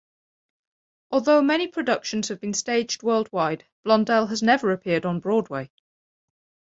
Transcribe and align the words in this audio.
Although 1.11 1.43
many 1.43 1.67
productions 1.67 2.29
have 2.29 2.39
been 2.41 2.55
staged 2.55 3.03
worldwide, 3.03 3.67
"Blondel" 3.83 4.25
has 4.25 4.41
never 4.41 4.71
appeared 4.71 5.05
on 5.05 5.19
Broadway. 5.19 5.69